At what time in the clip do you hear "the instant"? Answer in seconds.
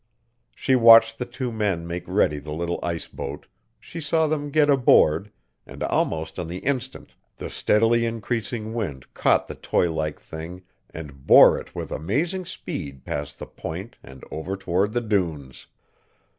6.47-7.13